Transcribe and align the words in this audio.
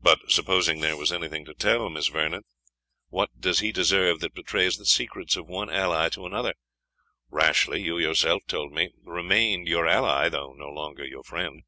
"But, 0.00 0.20
supposing 0.30 0.78
there 0.78 0.96
was 0.96 1.10
anything 1.10 1.44
to 1.46 1.52
tell, 1.52 1.90
Miss 1.90 2.06
Vernon, 2.06 2.44
what 3.08 3.40
does 3.40 3.58
he 3.58 3.72
deserve 3.72 4.20
that 4.20 4.34
betrays 4.34 4.76
the 4.76 4.86
secrets 4.86 5.34
of 5.34 5.48
one 5.48 5.68
ally 5.68 6.08
to 6.10 6.26
another? 6.26 6.54
Rashleigh, 7.28 7.82
you 7.82 7.98
yourself 7.98 8.44
told 8.46 8.72
me, 8.72 8.90
remained 9.02 9.66
your 9.66 9.88
ally, 9.88 10.28
though 10.28 10.52
no 10.52 10.68
longer 10.68 11.04
your 11.04 11.24
friend." 11.24 11.64